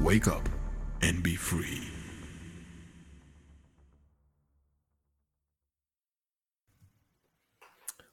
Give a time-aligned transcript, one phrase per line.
[0.00, 0.48] Wake up
[1.02, 1.82] and be free.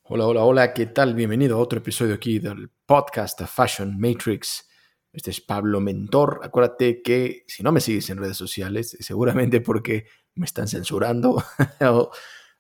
[0.02, 1.14] Hola, hola, hola, ¿qué tal?
[1.14, 4.68] Bienvenido a otro episodio aquí del podcast Fashion Matrix.
[5.14, 6.40] Este es Pablo Mentor.
[6.42, 11.44] Acuérdate que si no me sigues en redes sociales, seguramente porque me están censurando
[11.82, 12.12] o,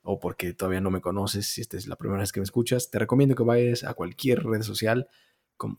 [0.03, 2.91] o porque todavía no me conoces, si esta es la primera vez que me escuchas,
[2.91, 5.09] te recomiendo que vayas a cualquier red social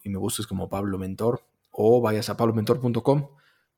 [0.03, 1.45] y me busques como Pablo Mentor
[1.77, 3.29] o vayas a pablomentor.com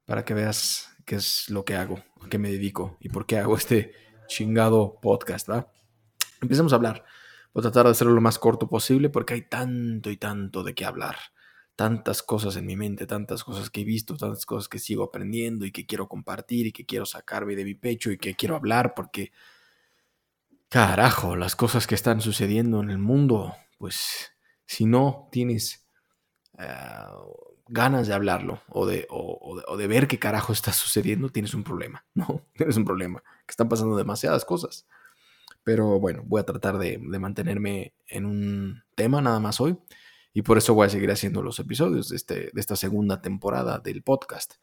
[0.05, 3.39] para que veas qué es lo que hago, a qué me dedico y por qué
[3.39, 3.93] hago este
[4.29, 5.73] chingado podcast, ¿va?
[6.41, 7.05] Empecemos a hablar.
[7.53, 10.75] Voy a tratar de hacerlo lo más corto posible porque hay tanto y tanto de
[10.75, 11.17] qué hablar.
[11.75, 15.67] Tantas cosas en mi mente, tantas cosas que he visto, tantas cosas que sigo aprendiendo
[15.67, 18.95] y que quiero compartir y que quiero sacarme de mi pecho y que quiero hablar
[18.95, 19.33] porque,
[20.69, 24.33] carajo, las cosas que están sucediendo en el mundo, pues
[24.67, 25.87] si no tienes
[26.59, 26.67] eh,
[27.69, 32.05] ganas de hablarlo o de, o- de- ver qué carajo está sucediendo, tienes un problema,
[32.15, 32.43] ¿no?
[32.55, 34.87] Tienes un problema, que están pasando demasiadas cosas.
[35.65, 39.77] Pero bueno, voy a tratar de, de mantenerme en un tema nada más hoy.
[40.33, 43.79] Y por eso voy a seguir haciendo los episodios de, este, de esta segunda temporada
[43.79, 44.55] del podcast.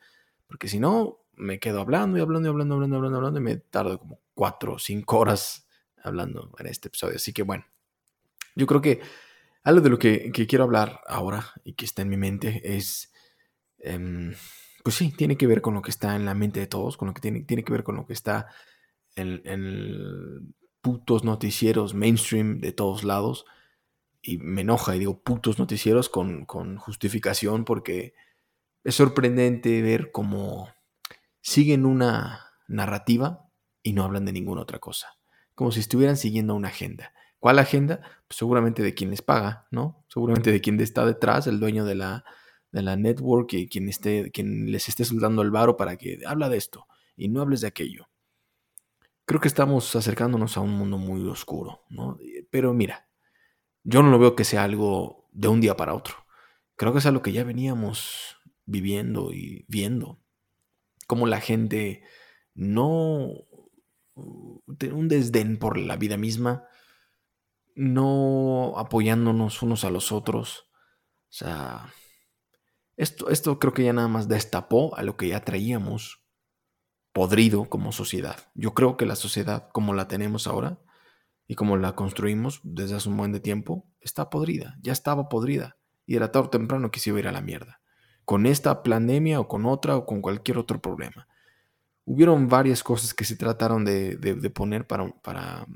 [0.47, 3.39] Porque si no, me quedo hablando y hablando y hablando, hablando, hablando, hablando.
[3.39, 5.67] Y me tardo como cuatro o cinco horas
[6.03, 7.17] hablando en este episodio.
[7.17, 7.65] Así que bueno,
[8.55, 9.01] yo creo que
[9.65, 13.11] algo de lo que, quiero hablar ahora y que está en mi mente es,
[13.79, 14.33] em,
[14.83, 17.07] pues sí, tiene que ver con lo que está en la mente de todos, con
[17.07, 18.47] lo que tiene, tiene que ver con lo que está
[19.15, 23.47] en, en putos noticieros mainstream de todos lados.
[24.21, 28.13] Y me enoja y digo putos noticieros con, con justificación porque
[28.83, 30.69] es sorprendente ver cómo
[31.41, 33.49] siguen una narrativa
[33.81, 35.17] y no hablan de ninguna otra cosa.
[35.55, 37.14] Como si estuvieran siguiendo una agenda.
[37.45, 37.99] ¿Cuál agenda?
[38.27, 40.03] Pues seguramente de quien les paga, ¿no?
[40.07, 42.25] Seguramente de quien está detrás, el dueño de la,
[42.71, 46.49] de la network y quien, esté, quien les esté soltando el varo para que habla
[46.49, 48.09] de esto y no hables de aquello.
[49.25, 52.17] Creo que estamos acercándonos a un mundo muy oscuro, ¿no?
[52.49, 53.09] Pero mira,
[53.83, 56.15] yo no lo veo que sea algo de un día para otro.
[56.75, 60.19] Creo que es algo que ya veníamos viviendo y viendo.
[61.05, 62.01] Como la gente
[62.55, 63.33] no
[64.79, 66.67] tiene un desdén por la vida misma,
[67.75, 70.67] no apoyándonos unos a los otros.
[71.29, 71.93] O sea,
[72.97, 76.23] esto, esto creo que ya nada más destapó a lo que ya traíamos
[77.13, 78.37] podrido como sociedad.
[78.55, 80.79] Yo creo que la sociedad como la tenemos ahora
[81.47, 85.77] y como la construimos desde hace un buen de tiempo, está podrida, ya estaba podrida
[86.05, 87.81] y era tarde o temprano que se iba a ir a la mierda.
[88.25, 91.27] Con esta pandemia o con otra o con cualquier otro problema.
[92.05, 95.67] Hubieron varias cosas que se trataron de, de- poner para, para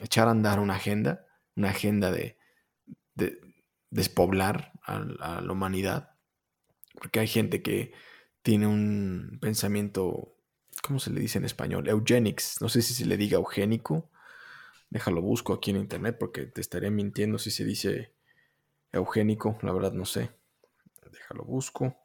[0.00, 1.25] echar a andar una agenda,
[1.56, 2.36] una agenda de,
[3.14, 3.40] de
[3.90, 5.00] despoblar a,
[5.42, 6.10] la humanidad.
[6.94, 7.92] Porque hay gente que
[8.42, 10.34] tiene un pensamiento,
[10.82, 11.88] ¿cómo se le dice en español?
[11.88, 12.60] Eugenics.
[12.60, 14.10] No sé si se le diga eugénico.
[14.90, 18.12] Déjalo busco aquí en internet porque te estaré mintiendo si se dice
[18.92, 19.58] eugénico.
[19.62, 20.30] La verdad no sé.
[21.12, 21.96] Déjalo busco.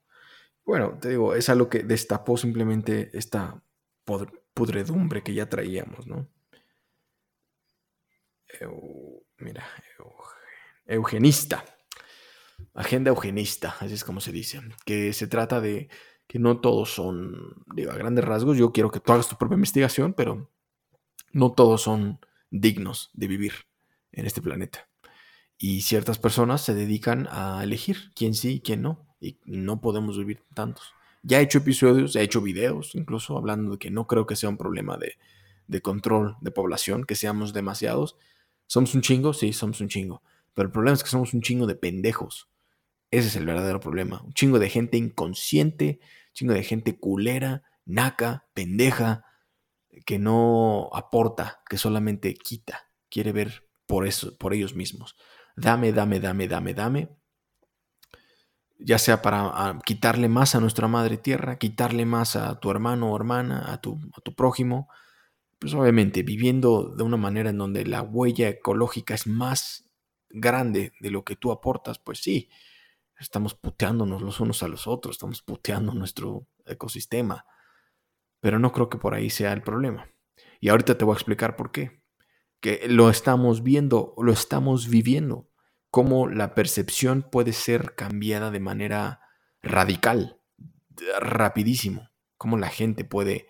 [0.66, 3.62] Bueno, te digo, es algo que destapó simplemente esta
[4.06, 6.28] pod- pudredumbre que ya traíamos, ¿no?
[9.42, 9.64] Mira,
[10.00, 10.14] eu-
[10.86, 11.64] eugenista.
[12.74, 14.62] Agenda eugenista, así es como se dice.
[14.86, 15.90] Que se trata de
[16.28, 19.56] que no todos son, digo, a grandes rasgos, yo quiero que tú hagas tu propia
[19.56, 20.50] investigación, pero
[21.34, 22.20] no todos son
[22.50, 23.54] dignos de vivir
[24.12, 24.88] en este planeta.
[25.58, 29.06] Y ciertas personas se dedican a elegir quién sí y quién no.
[29.20, 30.94] Y no podemos vivir tantos.
[31.24, 34.50] Ya he hecho episodios, he hecho videos, incluso hablando de que no creo que sea
[34.50, 35.18] un problema de,
[35.68, 38.16] de control de población, que seamos demasiados.
[38.72, 39.34] ¿Somos un chingo?
[39.34, 40.24] Sí, somos un chingo.
[40.54, 42.48] Pero el problema es que somos un chingo de pendejos.
[43.12, 44.22] Ese es el verdadero problema.
[44.22, 49.26] Un chingo de gente inconsciente, un chingo de gente culera, naca, pendeja,
[50.06, 55.18] que no aporta, que solamente quita, quiere ver por eso, por ellos mismos.
[55.58, 57.10] Dame, dame, dame, dame, dame.
[58.80, 63.12] Ya sea para a, quitarle más a nuestra madre tierra, quitarle más a tu hermano
[63.12, 64.88] o hermana, a tu, a tu prójimo.
[65.62, 69.90] Pues obviamente viviendo de una manera en donde la huella ecológica es más
[70.30, 72.50] grande de lo que tú aportas, pues sí,
[73.22, 77.46] Estamos puteándonos los unos a los otros, estamos puteando nuestro ecosistema.
[78.40, 80.10] Pero no creo que por ahí sea el problema.
[80.60, 82.02] Y ahorita te voy a explicar por qué.
[82.62, 85.48] Que lo estamos viendo, lo estamos viviendo.
[85.92, 89.22] Cómo la percepción puede ser cambiada de manera
[89.62, 90.42] radical,
[91.20, 92.10] rapidísimo.
[92.38, 93.48] Cómo la gente puede,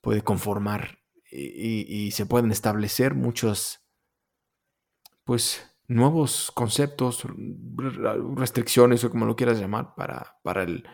[0.00, 1.00] puede conformar
[1.30, 3.80] y, se pueden establecer muchos,
[5.24, 7.24] pues, nuevos conceptos,
[8.36, 10.84] restricciones o como lo quieras llamar, para, para el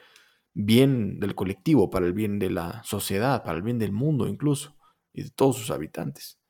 [0.54, 4.76] bien del colectivo, para el bien de la sociedad, para el bien del mundo incluso,
[5.12, 6.40] y de todos sus habitantes.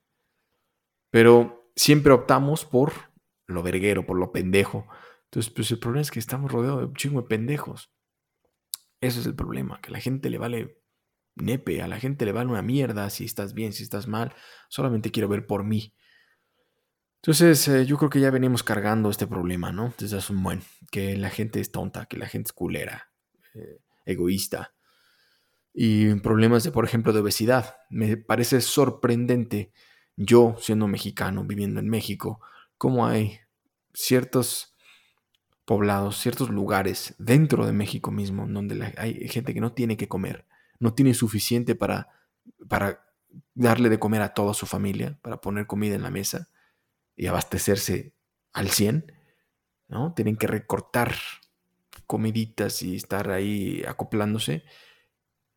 [1.11, 2.93] Pero siempre optamos por
[3.47, 4.87] lo verguero, por lo pendejo.
[5.25, 7.93] Entonces, pues el problema es que estamos rodeados de chingo de pendejos.
[9.01, 10.82] Ese es el problema, que la gente le vale
[11.35, 14.35] nepe, a la gente le vale una mierda si estás bien, si estás mal,
[14.69, 15.95] solamente quiero ver por mí.
[17.17, 19.95] Entonces, eh, yo creo que ya venimos cargando este problema, ¿no?
[19.97, 23.13] Desde hace un buen, que la gente es tonta, que la gente es culera,
[23.55, 24.75] eh, egoísta.
[25.73, 27.77] Y problemas de, por ejemplo, de obesidad.
[27.91, 29.73] Me parece sorprendente,
[30.17, 32.41] yo siendo mexicano, viviendo en México,
[32.77, 33.39] cómo hay
[33.95, 34.75] ciertos
[35.65, 40.45] poblados, ciertos lugares dentro de México mismo, donde hay gente que no tiene que comer,
[40.83, 42.09] no tiene suficiente para,
[42.69, 43.07] para
[43.55, 46.51] darle de comer a toda su familia, para poner comida en la mesa
[47.17, 48.15] y abastecerse
[48.53, 49.13] al 100,
[49.89, 50.13] ¿no?
[50.15, 51.15] Tienen que recortar
[52.07, 54.65] comiditas y estar ahí acoplándose.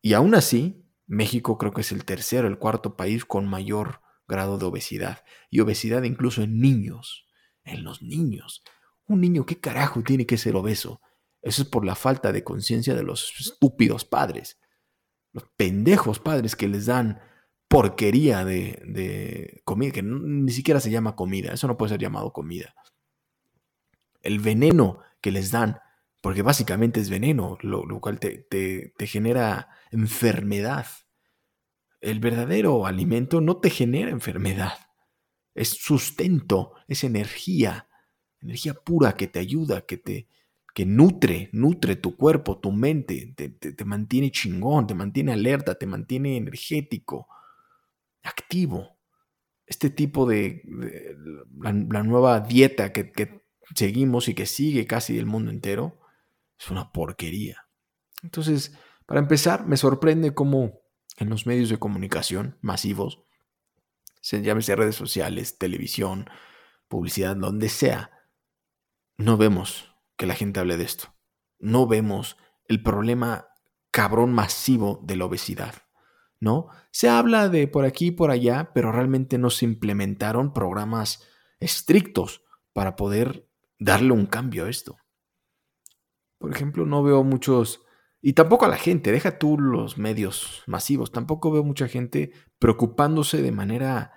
[0.00, 4.58] Y aún así, México creo que es el tercero, el cuarto país con mayor grado
[4.58, 5.24] de obesidad.
[5.50, 7.26] Y obesidad incluso en niños,
[7.64, 8.62] en los niños.
[9.06, 11.00] Un niño, ¿qué carajo tiene que ser obeso?
[11.42, 14.58] Eso es por la falta de conciencia de los estúpidos padres.
[15.36, 17.20] Los pendejos padres que les dan
[17.68, 22.74] porquería de, comida, que ni siquiera se llama comida, eso no puede ser llamado comida.
[24.22, 25.78] El veneno que les dan,
[26.22, 30.86] porque básicamente es veneno, lo, cual te, te genera enfermedad.
[32.00, 34.78] El verdadero alimento no te genera enfermedad,
[35.54, 37.90] es sustento, es energía,
[38.40, 40.28] energía pura que te ayuda, que te,
[40.76, 45.86] que nutre, nutre tu cuerpo, tu mente, te, te, mantiene chingón, te mantiene alerta, te
[45.86, 47.28] mantiene energético
[48.22, 48.98] activo.
[49.64, 50.60] Este tipo de,
[51.60, 53.40] la, nueva dieta que,
[53.74, 55.98] seguimos y que sigue casi el mundo entero
[56.58, 57.66] es una porquería.
[58.22, 58.76] Entonces,
[59.06, 60.82] para empezar, me sorprende cómo
[61.16, 63.22] en los medios de comunicación masivos,
[64.20, 66.28] se llámese redes sociales, televisión,
[66.86, 68.10] publicidad, donde sea,
[69.16, 71.14] no vemos que la gente hable de esto.
[71.58, 72.36] No vemos
[72.68, 73.48] el problema
[73.90, 75.74] cabrón masivo de la obesidad.
[76.40, 76.68] ¿no?
[76.90, 81.22] Se habla de por aquí y por allá, pero realmente no se implementaron programas
[81.60, 83.48] estrictos para poder
[83.78, 84.98] darle un cambio a esto.
[86.38, 87.82] Por ejemplo, no veo muchos,
[88.20, 93.40] y tampoco a la gente, deja tú los medios masivos, tampoco veo mucha gente preocupándose
[93.40, 94.12] de manera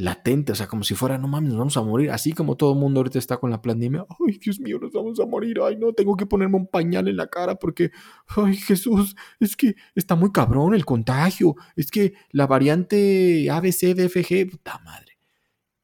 [0.00, 2.72] latente, o sea, como si fuera, no mames, nos vamos a morir, así como todo
[2.72, 5.76] el mundo ahorita está con la pandemia, ay, Dios mío, nos vamos a morir, ay,
[5.76, 7.90] no, tengo que ponerme un pañal en la cara porque,
[8.28, 14.50] ay, Jesús, es que está muy cabrón el contagio, es que la variante ABC, DFG,
[14.50, 15.18] puta madre.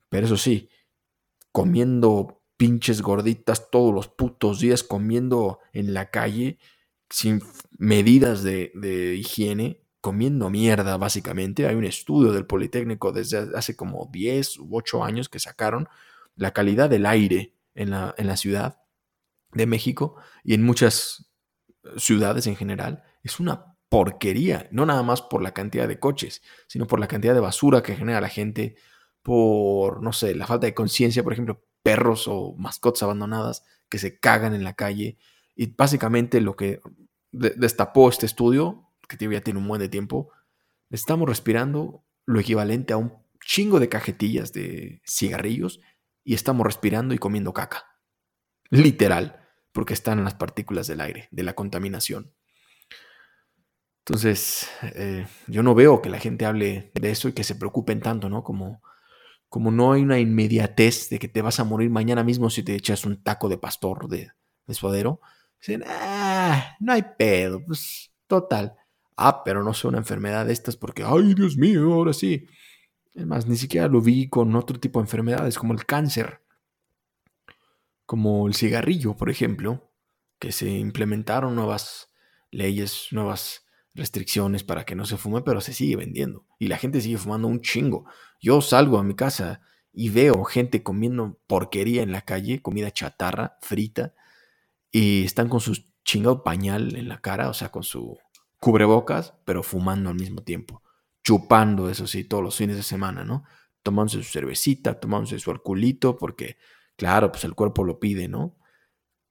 [0.08, 0.68] Pero eso sí,
[1.52, 6.58] comiendo pinches gorditas todos los putos días, comiendo en la calle,
[7.10, 7.42] sin
[7.78, 11.66] medidas de, de higiene, comiendo mierda, básicamente.
[11.66, 15.88] Hay un estudio del Politécnico desde hace como 10 u 8 años que sacaron
[16.36, 18.78] la calidad del aire en la, en la ciudad
[19.52, 21.32] de México y en muchas
[21.96, 23.02] ciudades en general.
[23.24, 27.34] Es una porquería, no nada más por la cantidad de coches, sino por la cantidad
[27.34, 28.76] de basura que genera la gente,
[29.24, 34.20] por, no sé, la falta de conciencia, por ejemplo, perros o mascotas abandonadas que se
[34.20, 35.18] cagan en la calle.
[35.56, 36.80] Y básicamente lo que
[37.32, 40.30] destapó este estudio que ya tiene un buen de tiempo,
[40.90, 43.12] estamos respirando lo equivalente a un
[43.44, 45.80] chingo de cajetillas de cigarrillos
[46.24, 47.84] y estamos respirando y comiendo caca.
[48.70, 52.32] Literal, porque están en las partículas del aire, de la contaminación.
[54.00, 58.00] Entonces, eh, yo no veo que la gente hable de eso y que se preocupen
[58.00, 58.42] tanto, ¿no?
[58.42, 58.80] Como,
[59.48, 62.74] como no hay una inmediatez de que te vas a morir mañana mismo si te
[62.74, 64.30] echas un taco de pastor de,
[64.66, 65.20] de suadero.
[65.60, 68.76] Dicen, ah, no hay pedo, pues total.
[69.16, 72.46] Ah, pero no sé una enfermedad de estas porque, ay, Dios mío, ahora sí.
[73.14, 76.42] Es más, ni siquiera lo vi con otro tipo de enfermedades como el cáncer,
[78.04, 79.92] como el cigarrillo, por ejemplo,
[80.38, 82.10] que se implementaron nuevas
[82.50, 87.00] leyes, nuevas restricciones para que no se fume, pero se sigue vendiendo y la gente
[87.00, 88.04] sigue fumando un chingo.
[88.40, 93.56] Yo salgo a mi casa y veo gente comiendo porquería en la calle, comida chatarra,
[93.62, 94.14] frita,
[94.90, 98.18] y están con su chingado pañal en la cara, o sea, con su
[98.58, 100.82] cubrebocas, pero fumando al mismo tiempo,
[101.22, 103.44] chupando, eso sí, todos los fines de semana, ¿no?
[103.82, 106.56] Tomándose su cervecita, tomándose su alcoholito, porque,
[106.96, 108.56] claro, pues el cuerpo lo pide, ¿no?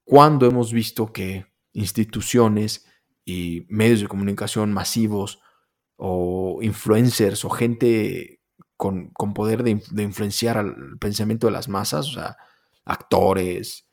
[0.03, 2.86] ¿Cuándo hemos visto que instituciones
[3.25, 5.41] y medios de comunicación masivos
[5.98, 8.41] o influencers o gente
[8.77, 12.38] con, poder de, de, influenciar al pensamiento de las masas, o sea,
[12.84, 13.88] actores,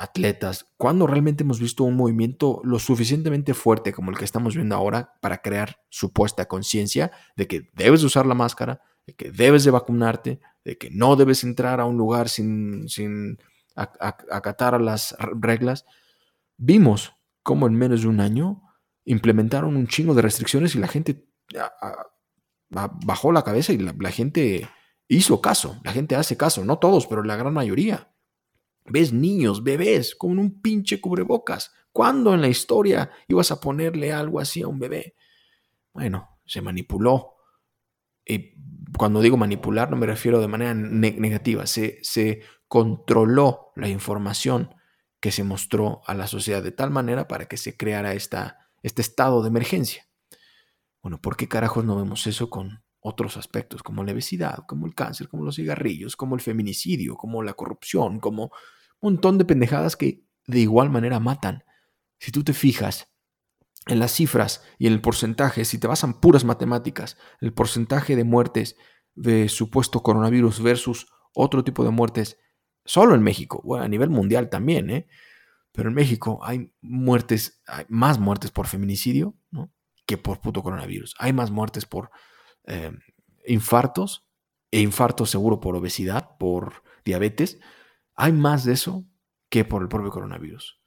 [0.00, 4.74] atletas, ¿cuándo realmente hemos visto un movimiento lo suficientemente fuerte como el que estamos viendo
[4.74, 9.70] ahora para crear supuesta conciencia de que debes usar la máscara, de que debes de
[9.70, 13.38] vacunarte, de que no debes entrar a un lugar sin, sin
[13.74, 15.84] acatar las reglas?
[16.56, 18.62] Vimos cómo en menos de un año
[19.04, 21.26] implementaron un chingo de restricciones y la gente
[22.70, 24.66] bajó la cabeza y la, gente
[25.08, 28.09] hizo caso, la gente hace caso, no todos, pero la gran mayoría.
[28.86, 31.72] Ves niños, bebés, con un pinche cubrebocas.
[31.92, 35.14] ¿Cuándo en la historia ibas a ponerle algo así a un bebé?
[35.92, 37.34] Bueno, se manipuló.
[38.24, 38.54] Y
[38.96, 44.74] cuando digo manipular no me refiero de manera negativa, se, se controló la información
[45.20, 49.02] que se mostró a la sociedad de tal manera para que se creara esta, este
[49.02, 50.08] estado de emergencia.
[51.02, 54.94] Bueno, ¿por qué carajos no vemos eso con otros aspectos como la obesidad, como el
[54.94, 58.44] cáncer, como los cigarrillos, como el feminicidio, como la corrupción, como
[59.00, 61.64] un montón de pendejadas que de igual manera matan?
[62.18, 63.12] Si tú te fijas
[63.86, 68.24] en las cifras y en el porcentaje, si te basan puras matemáticas, el porcentaje de
[68.24, 68.76] muertes
[69.14, 72.38] de supuesto coronavirus versus otro tipo de muertes,
[72.84, 75.08] solo en México, bueno, a nivel mundial también, ¿eh?
[75.72, 79.36] Pero en México hay muertes, hay más muertes por feminicidio,
[80.04, 81.14] que por puto coronavirus.
[81.18, 82.10] Hay más muertes por
[82.66, 82.92] eh,
[83.46, 84.26] infartos
[84.70, 87.58] e infartos seguro por obesidad, por diabetes.
[88.14, 89.04] Hay más de eso
[89.48, 90.80] que por el propio coronavirus.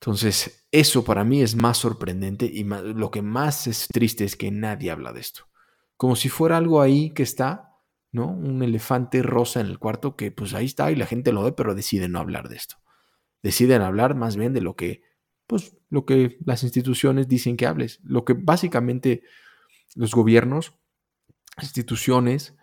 [0.00, 4.50] Entonces, eso para mí es más sorprendente y lo que más es triste es que
[4.50, 5.48] nadie habla de esto.
[5.96, 7.70] Como si fuera algo ahí que está,
[8.12, 8.28] ¿no?
[8.28, 11.52] Un elefante rosa en el cuarto que pues ahí está y la gente lo ve,
[11.52, 12.76] pero deciden no hablar de esto.
[13.42, 15.02] Deciden hablar más bien de lo que
[15.46, 19.22] pues lo que las instituciones dicen que hables, lo que básicamente
[19.94, 20.74] los gobiernos,
[21.60, 22.54] instituciones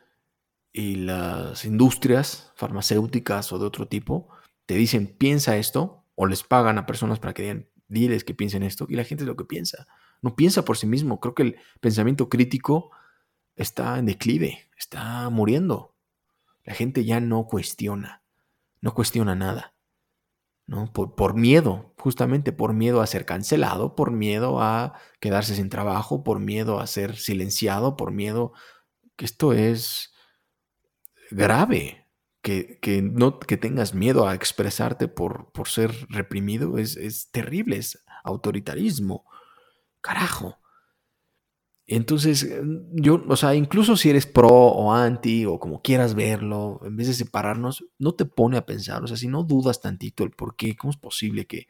[0.73, 4.29] y las industrias farmacéuticas o de otro tipo
[4.65, 8.63] te dicen piensa esto o les pagan a personas para que digan diles que piensen
[8.63, 9.87] esto y la gente es lo que piensa,
[10.21, 12.91] no piensa por sí mismo, creo que el pensamiento crítico
[13.55, 15.95] está en declive, está muriendo.
[16.63, 18.23] La gente ya no cuestiona,
[18.81, 19.70] no cuestiona nada.
[20.93, 26.39] Por, miedo, justamente por miedo a ser cancelado, por miedo a quedarse sin trabajo, por
[26.39, 28.53] miedo a ser silenciado, por miedo
[29.17, 30.13] que esto es
[31.29, 32.07] grave,
[32.41, 38.03] que, no, que tengas miedo a expresarte por, por ser reprimido, es, es terrible, es
[38.23, 39.25] autoritarismo,
[39.99, 40.60] carajo.
[41.93, 42.49] Entonces,
[42.93, 47.07] yo, o sea, incluso si eres pro o anti o como quieras verlo, en vez
[47.07, 50.55] de separarnos, no te pone a pensar, o sea, si no dudas tantito el por
[50.55, 51.67] qué, cómo es posible que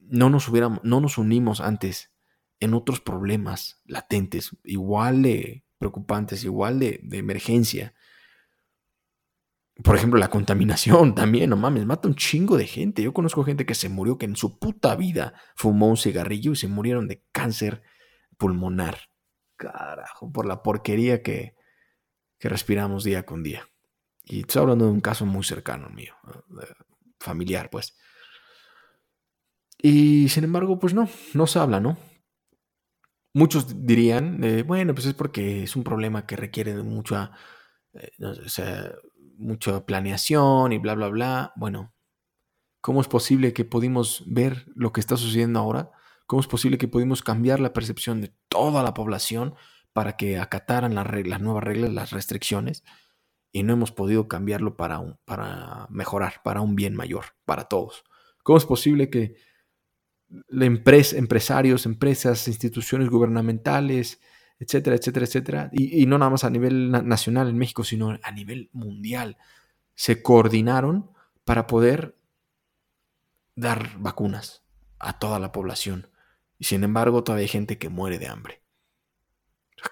[0.00, 2.10] no nos hubiéramos, no nos unimos antes
[2.58, 7.94] en otros problemas latentes, igual de preocupantes, igual de, de emergencia.
[9.84, 13.04] Por ejemplo, la contaminación también, no mames, mata un chingo de gente.
[13.04, 16.56] Yo conozco gente que se murió, que en su puta vida fumó un cigarrillo y
[16.56, 17.84] se murieron de cáncer
[18.36, 18.98] pulmonar.
[19.56, 21.54] Carajo, por la porquería que,
[22.38, 23.68] que respiramos día con día.
[24.24, 26.14] Y estoy hablando de un caso muy cercano mío,
[27.20, 27.96] familiar, pues.
[29.78, 31.96] Y sin embargo, pues no, no se habla, ¿no?
[33.32, 37.32] Muchos dirían, eh, bueno, pues es porque es un problema que requiere de mucha,
[37.92, 38.10] eh,
[39.36, 41.52] mucha planeación y bla, bla, bla.
[41.56, 41.94] Bueno,
[42.80, 45.92] ¿cómo es posible que pudimos ver lo que está sucediendo ahora
[46.26, 49.54] ¿Cómo es posible que pudimos cambiar la percepción de toda la población
[49.92, 52.84] para que acataran las, reglas, nuevas reglas, las restricciones?
[53.52, 58.04] Y no hemos podido cambiarlo para, para mejorar, para un bien mayor, para todos.
[58.42, 59.36] ¿Cómo es posible que
[60.50, 64.20] empresarios, empresas, instituciones gubernamentales,
[64.58, 68.70] etcétera, etcétera, etcétera, y, no nada más a nivel nacional en México, sino a nivel
[68.72, 69.36] mundial,
[69.94, 71.10] se coordinaron
[71.44, 72.16] para poder
[73.54, 74.62] dar vacunas
[74.98, 76.08] a toda la población.
[76.58, 78.62] Y sin embargo, todavía hay gente que muere de hambre.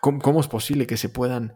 [0.00, 1.54] ¿Cómo, es posible que se puedan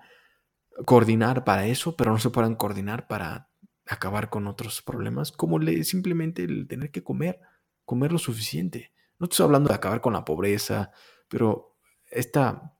[0.84, 3.50] coordinar para eso, pero no se puedan coordinar para
[3.86, 5.32] acabar con otros problemas?
[5.32, 7.40] Como le, simplemente el tener que comer,
[7.84, 8.92] comer lo suficiente.
[9.18, 10.92] No estoy hablando de acabar con la pobreza,
[11.28, 11.76] pero
[12.10, 12.74] esta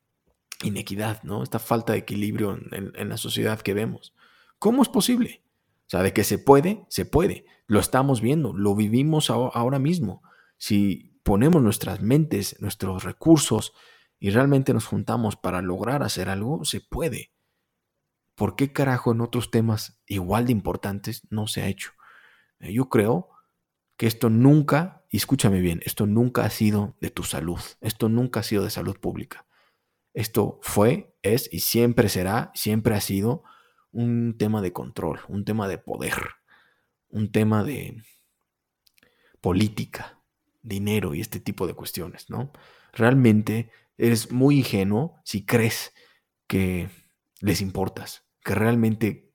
[0.62, 1.42] inequidad, ¿no?
[1.42, 4.14] Esta falta de equilibrio en, en la sociedad que vemos.
[4.58, 5.42] ¿Cómo es posible?
[5.87, 7.47] O sea, de que se puede, se puede.
[7.66, 10.23] Lo estamos viendo, lo vivimos ahora mismo.
[10.58, 13.75] Si ponemos nuestras mentes, nuestros recursos
[14.18, 17.35] y realmente nos juntamos para lograr hacer algo, se puede.
[18.35, 21.92] ¿Por qué carajo en otros temas igual de importantes no se ha hecho?
[22.61, 23.28] Eh, yo creo
[23.99, 28.40] que esto nunca, y escúchame bien, esto nunca ha sido de tu salud, esto nunca
[28.40, 29.47] ha sido de salud pública.
[30.14, 33.42] Esto fue, es y siempre será, siempre ha sido
[33.92, 36.16] un tema de control, un tema de poder,
[37.11, 38.02] un tema de
[39.42, 40.17] política,
[40.62, 42.53] dinero y este tipo de cuestiones, ¿no?
[42.93, 45.93] Realmente eres muy ingenuo si crees
[46.47, 46.88] que
[47.41, 49.33] les importas, que realmente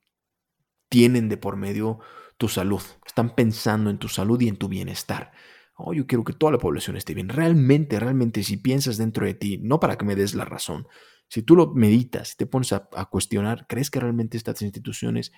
[0.88, 2.00] tienen de por medio
[2.36, 5.32] tu salud, están pensando en tu salud y en tu bienestar.
[5.76, 7.28] Oh, yo quiero que toda la población esté bien.
[7.28, 10.86] Realmente, realmente, si piensas dentro de ti, no para que me des la razón,
[11.28, 15.32] si tú lo meditas, si te pones a, a cuestionar, ¿crees que realmente estas instituciones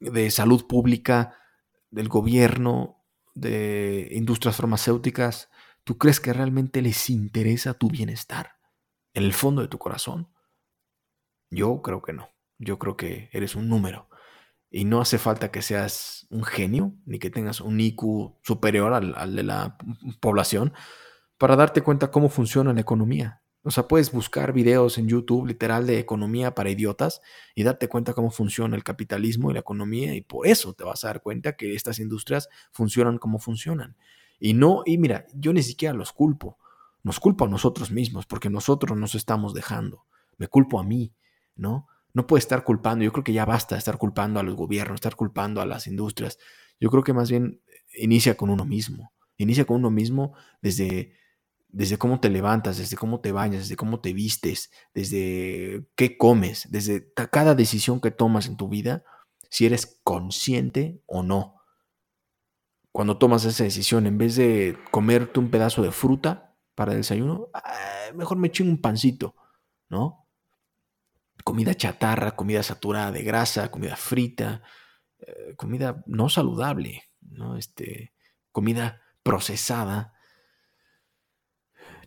[0.00, 1.36] de salud pública,
[1.90, 2.97] del gobierno,
[3.40, 5.50] de industrias farmacéuticas,
[5.84, 8.56] ¿tú crees que realmente les interesa tu bienestar
[9.14, 10.28] en el fondo de tu corazón?
[11.50, 12.30] Yo creo que no.
[12.58, 14.08] Yo creo que eres un número.
[14.70, 19.34] Y no hace falta que seas un genio ni que tengas un IQ superior al,
[19.34, 19.78] de la
[20.20, 20.74] población
[21.38, 23.42] para darte cuenta cómo funciona la economía.
[23.68, 27.20] O sea, puedes buscar videos en YouTube literal de economía para idiotas
[27.54, 31.04] y darte cuenta cómo funciona el capitalismo y la economía y por eso te vas
[31.04, 33.94] a dar cuenta que estas industrias funcionan como funcionan.
[34.40, 36.56] Y no, y mira, yo ni siquiera los culpo,
[37.02, 40.06] nos culpo a nosotros mismos porque nosotros nos estamos dejando.
[40.38, 41.12] Me culpo a mí,
[41.54, 41.88] ¿no?
[42.14, 44.94] no puede estar culpando, yo creo que ya basta de estar culpando a los gobiernos,
[44.94, 46.38] estar culpando a las industrias.
[46.80, 47.60] Yo creo que más bien
[47.98, 49.12] inicia con uno mismo.
[49.36, 50.32] Inicia con uno mismo
[50.62, 51.12] desde,
[51.68, 56.66] desde cómo te levantas, desde cómo te bañas, desde cómo te vistes, desde qué comes,
[56.70, 59.04] desde cada decisión que tomas en tu vida,
[59.50, 61.56] si eres consciente o no.
[62.92, 67.48] Cuando tomas esa decisión, en vez de comerte un pedazo de fruta para el desayuno,
[67.54, 69.34] ah, mejor me chingo un pancito,
[69.88, 70.28] ¿no?
[71.48, 74.62] comida chatarra, comida saturada de grasa, comida frita,
[75.18, 77.56] eh, comida no saludable, ¿no?
[77.56, 78.12] Este,
[78.52, 80.12] comida procesada.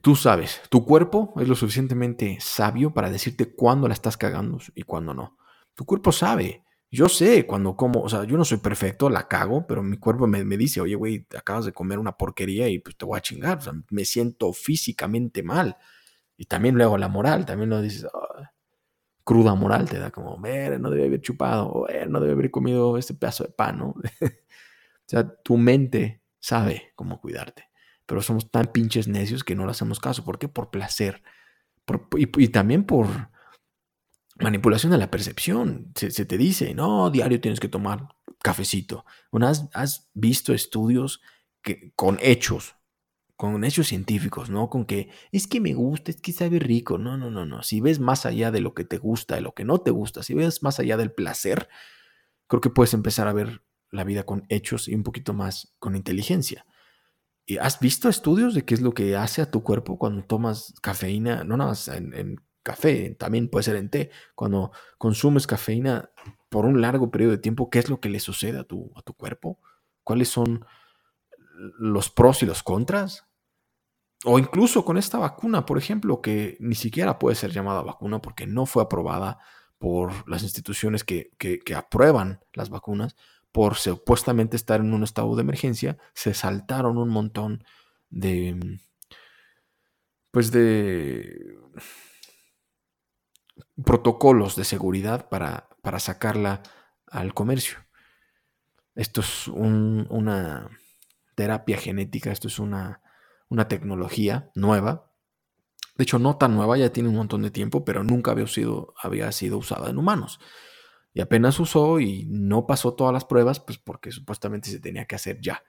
[0.02, 4.84] Tú sabes, tu cuerpo es lo suficientemente sabio para decirte cuándo la estás cagando y
[4.84, 5.38] cuándo no.
[5.76, 6.64] Tu cuerpo sabe.
[6.90, 10.28] Yo sé cuando como, o sea, yo no soy perfecto, la cago, pero mi cuerpo
[10.28, 13.60] me, dice, oye, güey, acabas de comer una porquería y pues te voy a chingar.
[13.60, 15.78] O sea, me siento físicamente mal.
[16.36, 18.08] Y también luego la moral, también lo dices,
[19.24, 22.98] cruda moral, te da como, ver, no debe haber chupado, o no debe haber comido
[22.98, 23.88] este pedazo de pan, ¿no?
[24.22, 24.30] o
[25.06, 27.66] sea, tu mente sabe cómo cuidarte,
[28.12, 30.26] pero somos tan pinches necios que no le hacemos caso.
[30.26, 30.50] ¿Por qué?
[30.50, 31.24] Por placer.
[32.17, 33.08] y, también por
[34.38, 35.93] manipulación de la percepción.
[35.95, 39.06] Se, te dice, no, diario tienes que tomar cafecito.
[39.74, 41.21] Has visto estudios
[41.62, 42.76] que, con hechos
[43.38, 44.69] con hechos científicos, ¿no?
[44.69, 46.97] Con que es que me gusta, es que sabe rico.
[46.97, 47.63] No, no, no, no.
[47.63, 50.21] Si ves más allá de lo que te gusta, de lo que no te gusta,
[50.21, 51.69] si ves más allá del placer,
[52.47, 55.95] creo que puedes empezar a ver la vida con hechos y un poquito más con
[55.95, 56.65] inteligencia.
[57.52, 60.74] ¿Y has visto estudios de qué es lo que hace a tu cuerpo cuando tomas
[60.82, 61.44] cafeína?
[61.44, 64.10] No nada más en, café, también puede ser en té.
[64.36, 66.12] Cuando consumes cafeína
[66.48, 69.02] por un largo periodo de tiempo, ¿qué es lo que le sucede a tu, a
[69.02, 69.60] tu cuerpo?
[70.06, 70.66] ¿Cuáles son
[71.78, 73.28] los pros y los contras?
[74.24, 78.48] O incluso con esta vacuna, por ejemplo, que ni siquiera puede ser llamada vacuna porque
[78.48, 79.40] no fue aprobada
[79.78, 81.34] por las instituciones que,
[81.76, 83.18] aprueban las vacunas,
[83.52, 87.64] por supuestamente estar en un estado de emergencia, se saltaron un montón
[88.10, 88.80] de,
[90.32, 91.58] pues de
[93.84, 96.62] protocolos de seguridad para, para sacarla
[97.08, 97.80] al comercio.
[98.96, 100.70] Esto es una
[101.36, 103.02] terapia genética, esto es una
[103.52, 105.12] una tecnología nueva.
[105.98, 108.96] De hecho, no tan nueva, ya tiene un montón de tiempo, pero nunca había sido,
[108.98, 110.40] había sido usada en humanos.
[111.13, 115.15] Y apenas usó y no pasó todas las pruebas, pues porque supuestamente se tenía que
[115.15, 115.63] hacer ya.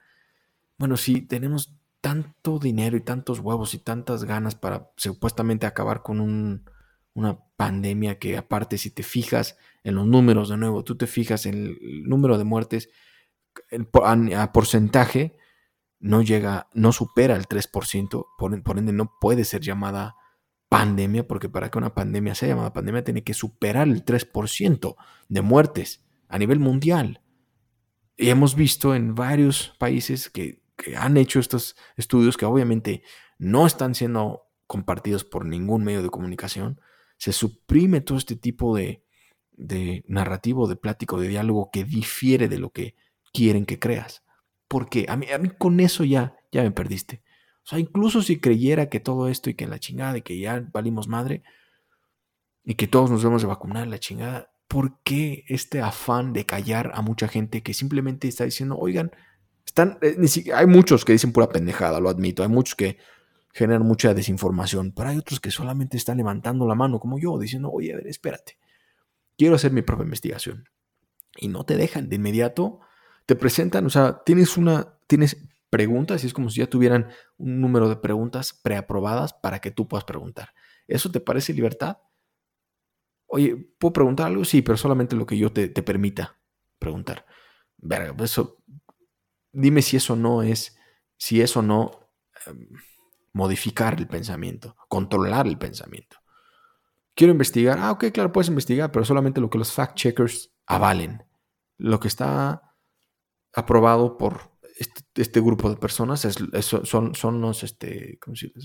[0.78, 6.20] Bueno, si tenemos tanto dinero y tantos huevos y tantas ganas para supuestamente acabar con
[7.14, 11.46] una pandemia que aparte si te fijas en los números de nuevo, tú te fijas
[11.46, 12.88] en el número de muertes
[14.04, 15.36] a porcentaje,
[16.00, 20.16] no llega, no supera el 3%, por, ende no puede ser llamada
[20.72, 24.96] pandemia, porque para que una pandemia sea llamada pandemia tiene que superar el 3%
[25.28, 27.20] de muertes a nivel mundial.
[28.16, 30.62] Y hemos visto en varios países que,
[30.96, 33.04] han hecho estos estudios que obviamente
[33.38, 36.80] no están siendo compartidos por ningún medio de comunicación.
[37.18, 39.04] Se suprime todo este tipo de,
[40.08, 42.96] narrativo, de plático, de diálogo que difiere de lo que
[43.32, 44.24] quieren que creas.
[44.66, 47.22] Porque a mí, a mí con eso ya, ya me perdiste.
[47.64, 50.66] O sea, incluso si creyera que todo esto y que la chingada y que ya
[50.72, 51.42] valimos madre
[52.64, 56.90] y que todos nos vamos a vacunar, la chingada, ¿por qué este afán de callar
[56.94, 59.12] a mucha gente que simplemente está diciendo, oigan,
[59.64, 60.16] están, eh,
[60.54, 62.98] hay muchos que dicen pura pendejada, lo admito, hay muchos que
[63.52, 67.70] generan mucha desinformación, pero hay otros que solamente están levantando la mano, como yo, diciendo,
[67.70, 68.58] oye, a ver, espérate,
[69.36, 70.68] quiero hacer mi propia investigación.
[71.36, 72.80] Y no te dejan de inmediato,
[73.26, 75.36] te presentan, o sea, tienes una, tienes
[75.72, 77.08] preguntas y es como si ya tuvieran
[77.38, 80.52] un número de preguntas preaprobadas para que tú puedas preguntar.
[80.86, 81.96] ¿Eso te parece libertad?
[83.26, 84.44] Oye, ¿puedo preguntar algo?
[84.44, 86.38] Sí, pero solamente lo que yo te, permita
[86.78, 87.24] preguntar.
[87.78, 88.62] Verga, pues eso,
[89.50, 90.76] dime si eso no es,
[91.16, 91.90] si eso no
[92.44, 92.68] em,
[93.32, 96.18] modificar el pensamiento, controlar el pensamiento.
[97.14, 97.78] Quiero investigar.
[97.78, 101.24] Ah, ok, claro, puedes investigar, pero solamente lo que los fact checkers avalen.
[101.78, 102.76] Lo que está
[103.54, 104.51] aprobado por
[104.82, 106.26] este, este, grupo de personas
[106.84, 108.18] son, son los, este,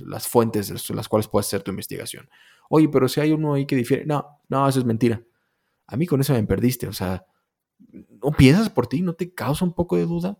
[0.05, 2.29] las fuentes de las cuales puedes hacer tu investigación.
[2.69, 5.23] Oye, pero si hay uno ahí que difiere, no, no, eso es mentira.
[5.87, 7.25] A mí con eso me perdiste, o sea,
[7.79, 9.01] ¿no piensas por ti?
[9.01, 10.37] ¿No te causa un poco de duda?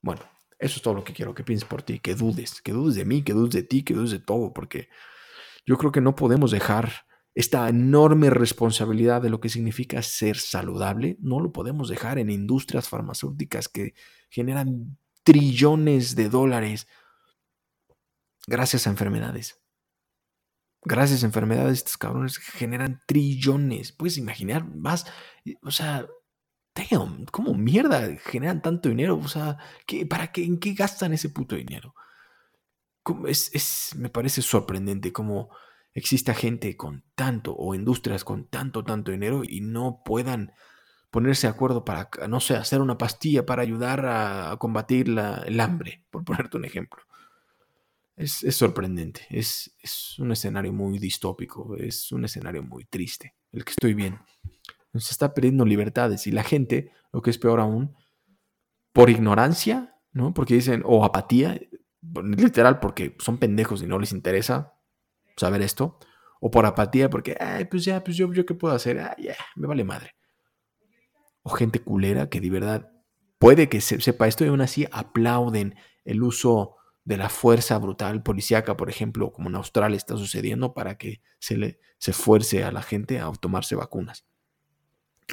[0.00, 0.22] Bueno,
[0.58, 3.04] eso es todo lo que quiero que pienses por ti, que dudes, que dudes de
[3.04, 4.88] mí, que dudes de ti, que dudes de todo, porque
[5.66, 11.16] yo creo que no podemos dejar esta enorme responsabilidad de lo que significa ser saludable,
[11.20, 13.94] no lo podemos dejar en industrias farmacéuticas que
[14.28, 16.86] generan trillones de dólares
[18.46, 19.60] gracias a enfermedades.
[20.82, 23.92] Gracias a enfermedades, estos cabrones generan trillones.
[23.92, 25.06] Puedes imaginar más,
[25.62, 26.06] o sea,
[26.74, 29.18] damn, ¿cómo mierda generan tanto dinero?
[29.18, 31.94] O sea, ¿qué, ¿para qué, en qué gastan ese puto dinero?
[33.26, 35.50] Es, es, me parece sorprendente cómo
[35.92, 40.52] exista gente con tanto o industrias con tanto, tanto dinero y no puedan
[41.10, 46.04] ponerse de acuerdo para, no sé, hacer una pastilla para ayudar a, combatir el hambre,
[46.10, 47.02] por ponerte un ejemplo.
[48.16, 53.70] Es, sorprendente, es, es, un escenario muy distópico, es un escenario muy triste, el que
[53.70, 54.20] estoy viendo.
[54.94, 57.94] Se está perdiendo libertades y la gente, lo que es peor aún,
[58.92, 60.34] por ignorancia, ¿no?
[60.34, 61.60] Porque dicen, o apatía,
[62.02, 64.74] literal, porque son pendejos y no les interesa
[65.36, 66.00] saber esto,
[66.40, 69.36] o por apatía, porque, ay, pues ya, pues yo, yo qué puedo hacer, ah, ya,
[69.54, 70.17] me vale madre.
[71.48, 72.90] Gente culera que de verdad
[73.38, 78.76] puede que sepa esto y aún así aplauden el uso de la fuerza brutal policíaca,
[78.76, 82.82] por ejemplo, como en Australia está sucediendo, para que se le se fuerce a la
[82.82, 84.24] gente a tomarse vacunas.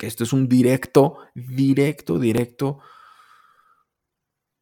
[0.01, 2.79] Esto es un directo, directo, directo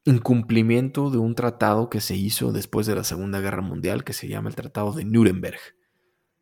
[0.06, 4.28] incumplimiento de un tratado que se hizo después de la Segunda Guerra Mundial que se
[4.28, 5.60] llama el Tratado de Nuremberg.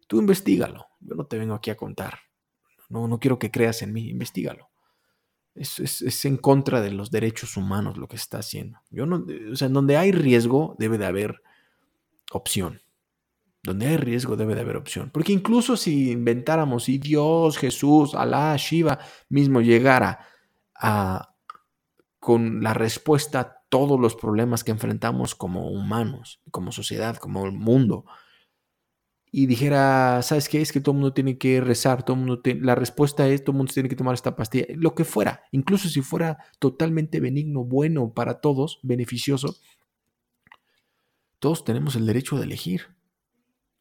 [0.08, 2.19] Tú investigalo, yo no te vengo aquí a contar.
[2.89, 4.71] No, no quiero que creas en mí, investigalo.
[5.54, 8.80] Es, es, en contra de los derechos humanos lo que está haciendo.
[8.90, 11.42] Yo no, o sea, en donde hay riesgo debe de haber
[12.32, 12.82] opción.
[13.64, 15.12] Donde hay riesgo debe de haber opción.
[15.12, 20.26] Porque incluso si inventáramos, si Dios, Jesús, Alá, Shiva mismo llegara
[20.74, 21.32] a
[22.22, 27.52] con la respuesta a todos los problemas que enfrentamos como humanos, como sociedad, como el
[27.54, 28.06] mundo.
[29.32, 30.62] Y dijera, ¿sabes qué?
[30.62, 33.58] Es que todo el mundo tiene que rezar, todo mundo la respuesta es, todo el
[33.58, 38.13] mundo tiene que tomar esta pastilla, lo que fuera, incluso si fuera totalmente benigno, bueno
[38.13, 39.56] para todos, beneficioso,
[41.41, 42.96] todos tenemos el derecho de elegir.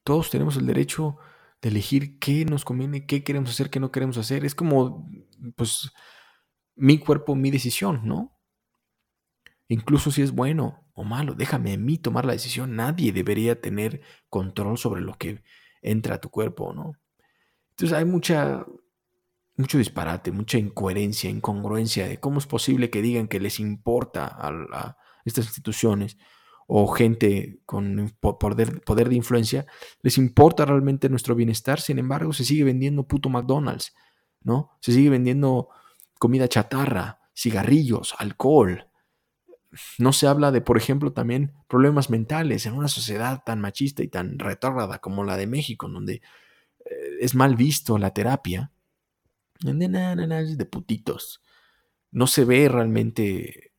[0.03, 1.19] Todos tenemos el derecho
[1.61, 4.47] de elegir qué nos conviene, qué queremos hacer, qué no queremos hacer.
[4.47, 5.07] Es como,
[5.57, 5.93] pues,
[6.75, 8.35] mi cuerpo, mi decisión, ¿no?
[9.69, 12.77] Incluso si es bueno malo, déjame a mí tomar la decisión.
[12.77, 15.43] Nadie debería tener control sobre lo que
[15.83, 16.93] entra a tu cuerpo, ¿no?
[17.71, 18.67] Entonces hay mucha,
[19.57, 24.97] mucho disparate, mucha incoherencia, incongruencia de cómo es posible que digan que les importa a,
[25.25, 26.17] estas instituciones
[26.67, 29.67] o gente con poder, poder, de influencia,
[30.03, 33.93] les importa realmente nuestro bienestar, sin embargo se sigue vendiendo puto McDonald's,
[34.43, 34.71] ¿no?
[34.81, 35.69] Se sigue vendiendo
[36.19, 38.90] comida chatarra, cigarrillos, alcohol.
[39.99, 44.09] No se habla de, por ejemplo, también problemas mentales en una sociedad tan machista y
[44.09, 46.15] tan retrógrada como la de México, donde
[46.85, 48.73] eh, es mal visto la terapia.
[50.57, 51.41] De putitos.
[52.11, 53.73] No se ve realmente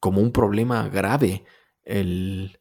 [0.00, 1.44] como un problema grave
[1.84, 2.60] el,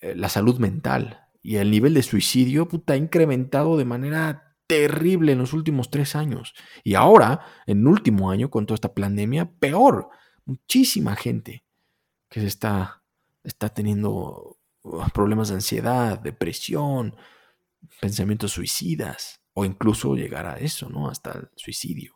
[0.00, 5.32] eh, la salud mental y el nivel de suicidio puta, ha incrementado de manera terrible
[5.32, 6.54] en los últimos tres años.
[6.84, 10.10] Y ahora, en último año, con toda esta pandemia, peor.
[10.44, 11.64] Muchísima gente
[12.30, 13.02] que se está,
[13.44, 17.14] está teniendo uh, problemas de ansiedad, depresión,
[18.00, 19.40] pensamientos suicidas.
[19.52, 21.08] o incluso llegar a eso, ¿no?
[21.08, 22.14] Hasta el suicidio.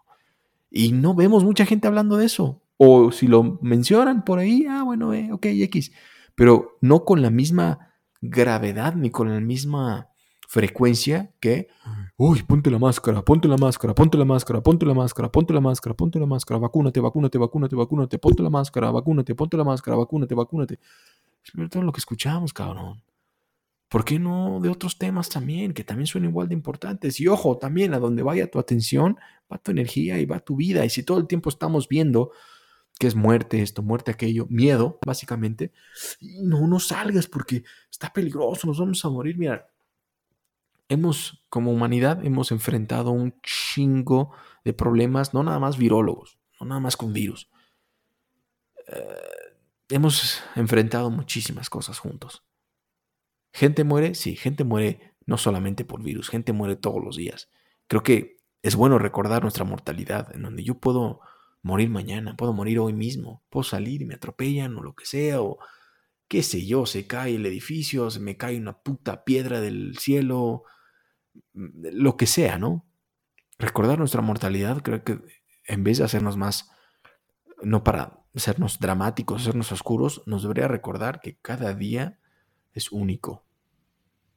[0.71, 2.63] Y no vemos mucha gente hablando de eso.
[2.77, 5.93] O si lo mencionan por ahí, ah, bueno, eh, ok, X.
[6.35, 10.09] Pero no con la misma gravedad ni con la misma
[10.55, 11.67] frecuencia que,
[12.17, 15.61] uy, ponte la máscara, ponte la máscara, ponte la máscara, ponte la máscara, ponte la
[15.61, 19.97] máscara, ponte la máscara, vacúnate, vacúnate, vacúnate, vacúnate, ponte la máscara, vacúnate, ponte la máscara,
[19.97, 20.79] vacúnate, vacúnate.
[21.43, 23.03] Es todo lo que escuchamos, cabrón.
[23.89, 27.19] ¿Por qué no de otros temas también, que también son igual de importantes?
[27.19, 29.19] Y ojo, también a donde vaya tu atención,
[29.53, 30.85] va tu energía y va tu vida.
[30.85, 32.31] Y si todo el tiempo estamos viendo
[32.97, 35.73] que es muerte esto, muerte aquello, miedo, básicamente,
[36.21, 39.37] no, no salgas porque está peligroso, nos vamos a morir.
[39.37, 39.67] Mira,
[40.89, 44.33] hemos, como humanidad, hemos enfrentado un chingo
[44.65, 47.51] de problemas, no nada más virólogos, no nada más con virus.
[48.87, 49.55] Eh,
[49.89, 52.45] hemos enfrentado muchísimas cosas juntos.
[53.53, 57.49] Gente muere, sí, gente muere no solamente por virus, gente muere todos los días.
[57.87, 61.21] Creo que es bueno recordar nuestra mortalidad, en donde yo puedo
[61.63, 65.41] morir mañana, puedo morir hoy mismo, puedo salir y me atropellan o lo que sea,
[65.41, 65.59] o
[66.29, 70.65] qué sé yo, se cae el edificio, se me cae una puta piedra del cielo,
[71.53, 72.87] mm, lo que sea, ¿no?
[73.59, 75.21] Recordar nuestra mortalidad creo que
[75.67, 76.71] en vez de hacernos más,
[77.63, 82.19] no para hacernos dramáticos, hacernos oscuros, nos debería recordar que cada día
[82.73, 83.45] es único.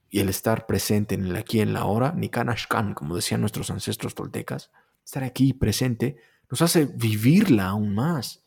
[0.10, 4.15] Y el estar presente en el aquí en la ahora, Nikanashkan, como decían nuestros ancestros
[4.15, 4.71] toltecas,
[5.04, 6.17] estar aquí presente
[6.50, 8.43] nos hace vivirla aún más.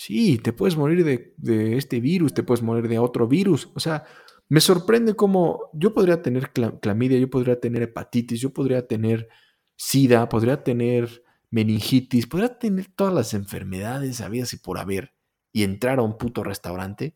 [0.00, 3.68] Sí, te puedes morir de, este virus, te puedes morir de otro virus.
[3.74, 4.04] O sea,
[4.48, 9.28] me sorprende cómo yo podría tener clamidia, yo podría tener hepatitis, yo podría tener
[9.76, 15.12] sida, podría tener meningitis, podría tener todas las enfermedades habidas y por haber
[15.52, 17.14] y entrar a un puto restaurante,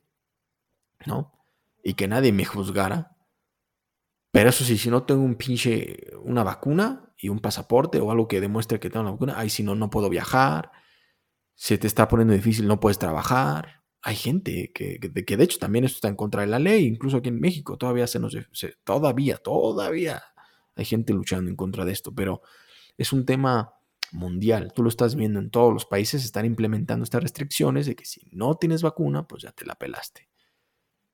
[1.07, 1.33] ¿no?
[1.83, 3.17] Y que nadie me juzgara.
[4.31, 8.29] Pero eso sí, si no tengo un pinche, una vacuna y un pasaporte o algo
[8.29, 10.71] que demuestre que tengo la vacuna, ay, si no, no puedo viajar,
[11.55, 13.83] se te está poniendo difícil, no puedes trabajar.
[14.03, 17.19] Hay gente que, que, de hecho también esto está en contra de la ley, incluso
[17.19, 18.37] aquí en México, todavía se nos,
[18.85, 20.23] todavía, todavía
[20.77, 22.43] hay gente luchando en contra de esto, pero
[22.99, 23.75] es un tema
[24.13, 24.73] mundial.
[24.75, 28.29] Tú lo estás viendo en todos los países, están implementando estas restricciones de que si
[28.33, 30.29] no tienes vacuna, pues ya te la pelaste.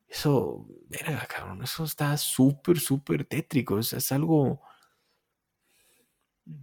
[0.09, 3.79] Eso, verga, cabrón, eso está súper, súper tétrico.
[3.79, 4.61] Es, es algo.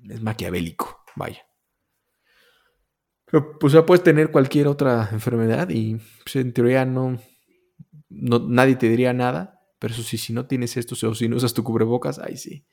[0.10, 1.47] Es maquiavélico, vaya.
[3.30, 7.20] Pues ya puedes tener cualquier otra enfermedad y pues, en teoría no,
[8.10, 9.62] no, nadie te diría nada.
[9.80, 12.66] Pero eso sí, si no tienes esto o si no usas tu cubrebocas, ahí sí.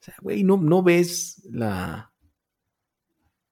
[0.00, 2.12] O sea, güey, no, no ves la.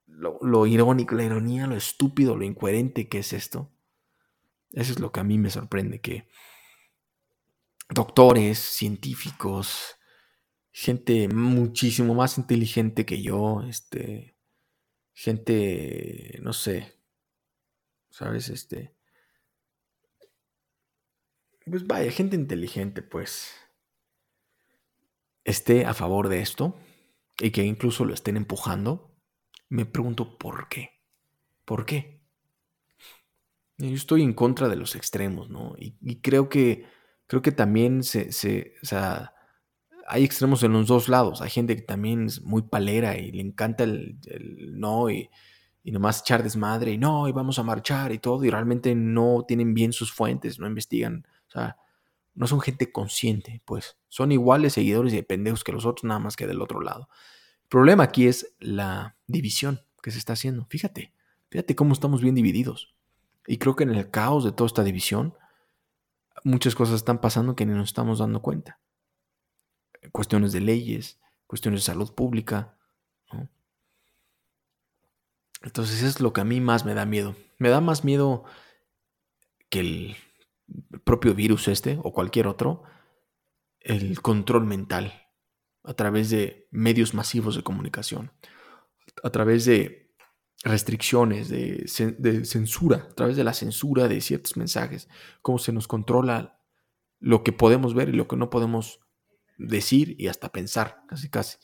[0.07, 3.73] Lo, lo irónico, la ironía, lo estúpido, lo incoherente que es esto.
[4.71, 6.27] Eso es lo que a mí me sorprende, que
[7.91, 9.97] doctores, científicos,
[10.71, 14.34] gente muchísimo más inteligente que yo, este,
[15.15, 17.01] gente, no sé,
[18.11, 18.51] ¿sabes?
[18.51, 18.95] Este,
[21.65, 23.55] pues vaya, gente inteligente, pues,
[25.45, 26.77] esté a favor de esto
[27.39, 29.17] y que incluso lo estén empujando,
[29.69, 30.91] me pregunto por qué.
[31.65, 32.21] ¿Por qué?
[33.79, 35.75] Yo estoy en contra de los extremos, ¿no?
[35.79, 36.87] Y, creo que
[37.27, 39.35] creo que también se, se, o sea,
[40.07, 41.41] hay extremos en los dos lados.
[41.41, 44.19] Hay gente que también es muy palera y le encanta el,
[44.73, 45.31] no y,
[45.83, 49.45] y, nomás echar desmadre y no, y vamos a marchar y todo, y realmente no
[49.47, 51.27] tienen bien sus fuentes, no investigan.
[51.49, 51.77] O sea,
[52.35, 53.97] no son gente consciente, pues.
[54.09, 57.09] Son iguales seguidores y pendejos que los otros, nada más que del otro lado.
[57.63, 60.67] El problema aquí es la división que se está haciendo.
[60.69, 61.13] Fíjate,
[61.49, 62.95] fíjate cómo estamos bien divididos.
[63.47, 65.35] Y creo que en el caos de toda esta división,
[66.43, 68.81] muchas cosas están pasando que ni nos estamos dando cuenta.
[70.13, 72.79] Cuestiones de leyes, cuestiones de salud pública.
[75.63, 77.37] Entonces es lo que a mí más me da miedo.
[77.59, 78.45] Me da más miedo
[79.71, 80.17] que el
[81.05, 82.83] propio virus este o cualquier otro,
[83.81, 85.13] el control mental
[85.85, 88.33] a través de medios masivos de comunicación,
[89.23, 90.05] a través de
[90.65, 91.85] restricciones, de,
[92.45, 95.09] censura, a través de la censura de ciertos mensajes,
[95.43, 96.59] cómo se nos controla
[97.21, 99.01] lo que podemos ver y lo que no podemos
[99.59, 101.59] decir y hasta pensar, casi casi.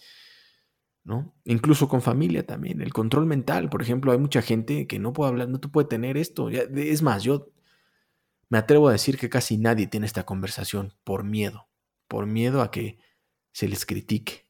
[1.05, 1.35] ¿no?
[1.45, 5.31] Incluso con familia también, el control mental, por ejemplo, hay mucha gente que no puede
[5.31, 6.51] hablar, no te puede tener esto.
[6.51, 7.51] Es más, yo
[8.49, 11.69] me atrevo a decir que casi nadie tiene esta conversación por miedo,
[12.09, 12.99] por miedo a que
[13.53, 14.47] se les critique,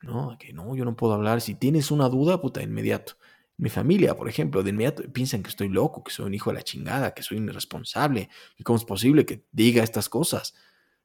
[0.00, 0.32] ¿no?
[0.32, 1.40] A que no, yo no puedo hablar.
[1.40, 3.14] Si tienes una duda, puta, inmediato.
[3.56, 6.54] Mi familia, por ejemplo, de inmediato piensan que estoy loco, que soy un hijo de
[6.54, 8.28] la chingada, que soy irresponsable.
[8.56, 10.54] ¿Y cómo es posible que diga estas cosas?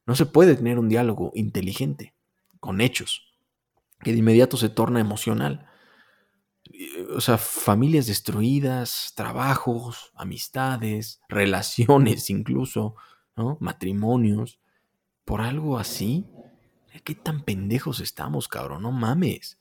[0.08, 2.14] No se puede tener un diálogo inteligente,
[2.60, 3.30] con hechos,
[4.00, 5.68] que de inmediato se torna emocional.
[7.14, 12.96] O sea, familias destruidas, trabajos, amistades, relaciones incluso,
[13.36, 13.58] ¿no?
[13.60, 14.60] Matrimonios.
[15.26, 16.24] Por algo así,
[17.04, 18.84] ¿qué tan pendejos estamos, cabrón?
[18.84, 19.58] No mames.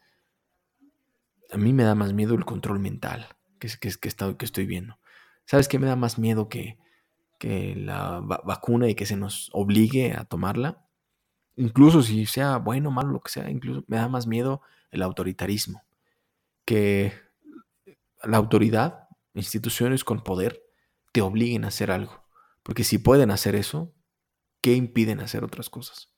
[1.51, 3.27] A mí me da más miedo el control mental
[3.59, 4.97] que, que, que, que estoy viendo.
[5.43, 6.77] ¿Sabes qué me da más miedo que,
[7.37, 10.85] que la vacuna y que se nos obligue a tomarla?
[11.55, 15.83] Incluso si sea bueno, malo, lo que sea, incluso me da más miedo el autoritarismo.
[16.65, 17.13] Que
[18.23, 20.63] la autoridad, instituciones con poder,
[21.11, 22.23] te obliguen a hacer algo.
[22.63, 23.93] Porque si pueden hacer eso,
[24.61, 26.11] ¿qué impiden hacer otras cosas?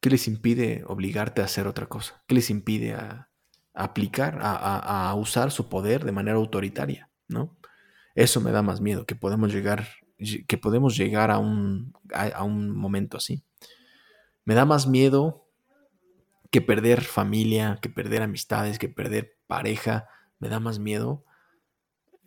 [0.00, 2.22] ¿Qué les impide obligarte a hacer otra cosa?
[2.26, 3.30] ¿Qué les impide a,
[3.74, 7.10] aplicar, a, usar su poder de manera autoritaria?
[7.28, 7.56] ¿no?
[8.14, 9.88] Eso me da más miedo, que podemos llegar,
[10.46, 13.42] que podemos llegar a un, a un momento así.
[14.44, 15.46] Me da más miedo
[16.50, 20.08] que perder familia, que perder amistades, que perder pareja.
[20.38, 21.24] Me da más miedo,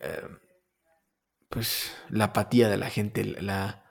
[0.00, 0.38] em,
[1.48, 3.84] pues, la apatía de la gente, la,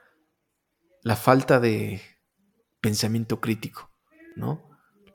[1.04, 2.02] la falta de
[2.82, 3.92] pensamiento crítico,
[4.36, 4.70] ¿no?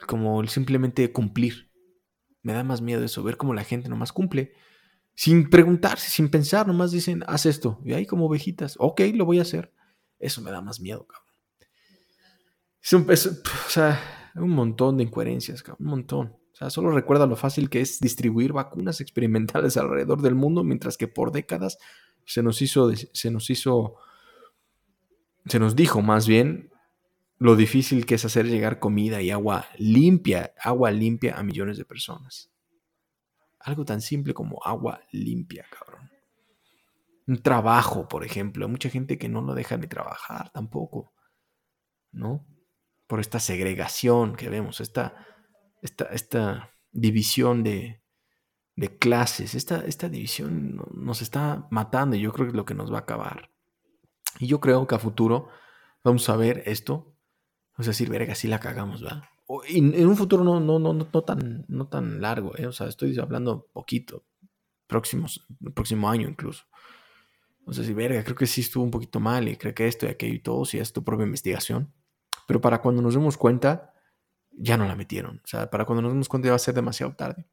[0.06, 1.70] Como el simplemente cumplir.
[2.42, 4.54] Me da más miedo eso, ver cómo la gente nomás cumple,
[5.18, 7.80] sin preguntarse, sin pensar, nomás dicen, haz esto.
[7.84, 9.72] Y ahí como ovejitas, ok, lo voy a hacer.
[10.20, 11.28] Eso me da más miedo, cabrón.
[12.80, 16.36] Es un, o sea, un montón de incoherencias, un montón.
[16.52, 20.96] O sea, solo recuerda lo fácil que es distribuir vacunas experimentales alrededor del mundo, mientras
[20.96, 21.78] que por décadas
[22.24, 23.96] se nos hizo, se nos hizo,
[25.46, 26.70] se nos dijo más bien
[27.38, 31.84] lo difícil que es hacer llegar comida y agua limpia, agua limpia a millones de
[31.84, 32.52] personas.
[33.60, 36.10] Algo tan simple como agua limpia, cabrón.
[37.26, 38.64] Un trabajo, por ejemplo.
[38.64, 41.12] Hay mucha gente que no lo deja ni trabajar tampoco.
[42.10, 42.46] ¿No?
[43.08, 45.26] por esta segregación que vemos, esta,
[45.82, 48.02] esta, esta división de,
[48.76, 52.74] de clases, esta, esta división nos está matando y yo creo que es lo que
[52.74, 53.50] nos va a acabar.
[54.38, 55.48] Y yo creo que a futuro
[56.04, 57.16] vamos a ver esto,
[57.72, 59.30] vamos a decir, verga, si la cagamos, ¿va?
[59.68, 62.66] En un futuro no, no, no, no, tan, no tan largo, ¿eh?
[62.66, 64.24] o sea, estoy hablando poquito,
[64.86, 66.64] próximos, próximo año incluso.
[67.64, 70.06] O sea, si verga, creo que sí estuvo un poquito mal y creo que esto
[70.06, 71.92] y aquello y todo, si es tu propia investigación.
[72.46, 73.92] Pero para cuando nos demos cuenta,
[74.50, 75.40] ya no la metieron.
[75.44, 77.46] O sea, para cuando nos demos cuenta ya va a ser demasiado tarde.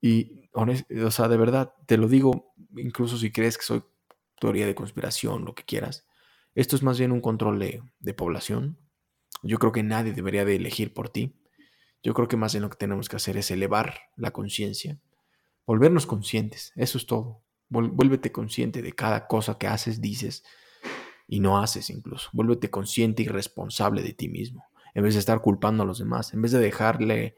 [0.00, 3.82] Y, o sea, de verdad, te lo digo, incluso si crees que soy
[4.40, 6.06] teoría de conspiración, lo que quieras,
[6.54, 8.78] esto es más bien un control de, de población.
[9.46, 11.34] Yo creo que nadie debería de elegir por ti.
[12.02, 14.98] Yo creo que más bien lo que tenemos que hacer es elevar la conciencia,
[15.66, 17.42] volvernos conscientes, eso es todo.
[17.68, 20.44] Vuélvete consciente de cada cosa que haces, dices,
[21.26, 22.30] y no haces incluso.
[22.32, 26.32] Vuélvete consciente y responsable de ti mismo, en vez de estar culpando a los demás,
[26.32, 27.36] en vez de dejarle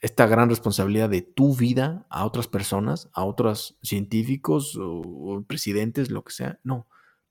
[0.00, 6.22] esta gran responsabilidad de tu vida a otras personas, a otros científicos o, presidentes, lo
[6.22, 6.60] que sea.
[6.62, 6.86] No,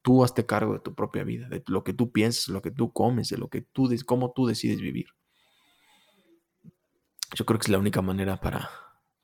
[0.06, 2.94] tú hazte cargo de tu propia vida, de lo que tú piensas, lo que tú
[2.94, 5.08] comes, de lo que tú, cómo tú decides vivir.
[7.34, 8.70] Yo creo que es la única manera para,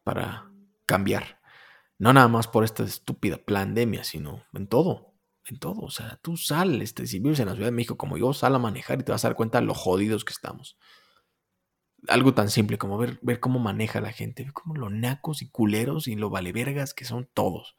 [0.03, 0.51] para
[0.87, 1.39] cambiar.
[1.99, 5.11] No nada más por esta estúpida pandemia, sino en todo
[5.45, 5.81] en todo.
[5.81, 8.55] O sea, tú sales, este, si vives en la Ciudad de México como yo, sal
[8.55, 10.77] a manejar y te vas a dar cuenta de lo jodidos que estamos.
[12.07, 15.49] Algo tan simple como ver, ver cómo maneja la gente, ver cómo lo nacos y
[15.49, 17.77] culeros y lo valevergas que son todos.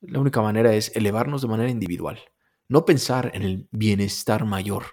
[0.00, 2.18] La única manera es elevarnos de manera individual.
[2.68, 4.84] No pensar en el bienestar mayor,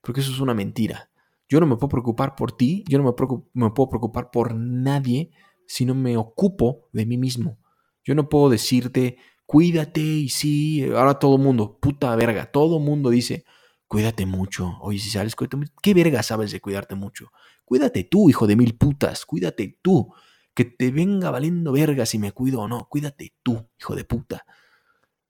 [0.00, 1.10] porque eso es una mentira.
[1.48, 5.30] Yo no me puedo preocupar por ti, yo no me, puedo preocupar por nadie
[5.66, 7.58] si no me ocupo de mí mismo.
[8.04, 13.44] Yo no puedo decirte, cuídate y sí, ahora todo mundo, puta verga, todo mundo dice,
[13.86, 14.76] cuídate mucho.
[14.80, 15.72] Oye, si sales, cuídate mucho.
[15.82, 17.30] ¿Qué verga sabes de cuidarte mucho?
[17.64, 20.12] Cuídate tú, hijo de mil putas, cuídate tú.
[20.56, 22.88] Que te venga valiendo verga si me cuido o no.
[22.88, 24.44] Cuídate tú, hijo de puta.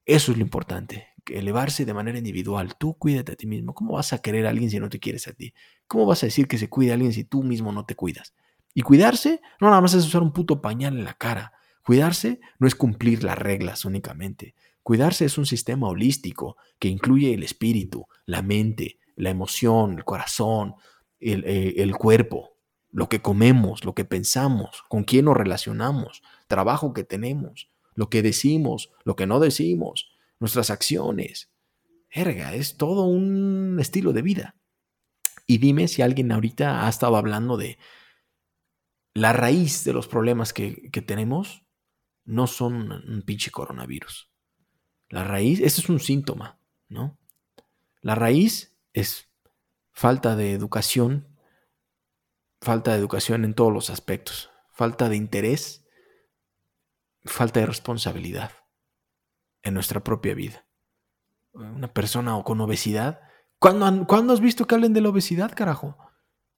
[0.05, 2.77] Eso es lo importante, elevarse de manera individual.
[2.79, 3.75] Tú cuídate a ti mismo.
[3.75, 5.53] ¿Cómo vas a querer a alguien si no te quieres a ti?
[5.89, 8.35] ¿Cómo vas a decir que se cuide a alguien si tú mismo no te cuidas?
[8.73, 11.53] Y cuidarse no nada más es usar un puto pañal en la cara.
[11.85, 14.55] Cuidarse no es cumplir las reglas únicamente.
[14.83, 20.77] Cuidarse es un sistema holístico que incluye el espíritu, la mente, la emoción, el corazón,
[21.19, 22.56] el, eh, el, cuerpo,
[22.97, 28.23] lo que comemos, lo que pensamos, con quién nos relacionamos, trabajo que tenemos, lo que
[28.23, 31.51] decimos, lo que no decimos, nuestras acciones.
[32.09, 34.57] Erga, es todo un estilo de vida.
[35.47, 37.77] Y dime si alguien ahorita ha estado hablando de
[39.13, 41.67] la raíz de los problemas que, que tenemos
[42.25, 44.31] no son un pinche coronavirus.
[45.11, 47.19] La raíz, este es un síntoma, ¿no?
[48.01, 49.29] La raíz es
[49.93, 51.36] falta de educación
[52.67, 55.87] falta de educación en todos los aspectos, falta de interés,
[57.25, 58.51] falta de responsabilidad
[59.63, 60.67] en nuestra propia vida.
[61.53, 63.21] Una persona con obesidad.
[63.61, 65.97] ¿Cuándo, ¿Cuándo, has visto que hablen de la obesidad, carajo?